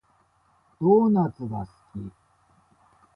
[0.79, 2.11] ドーナツが好き